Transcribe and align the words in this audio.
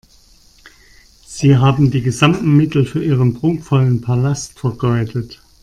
Sie 1.27 1.57
haben 1.57 1.91
die 1.91 2.01
gesamten 2.01 2.57
Mittel 2.57 2.87
für 2.87 3.03
Ihren 3.03 3.35
prunkvollen 3.35 4.01
Palast 4.01 4.57
vergeudet. 4.59 5.39